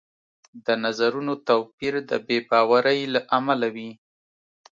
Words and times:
د 0.65 0.67
نظرونو 0.83 1.33
توپیر 1.47 1.93
د 2.09 2.11
بې 2.27 2.37
باورۍ 2.49 2.99
له 3.13 3.21
امله 3.37 3.67
وي 3.75 3.91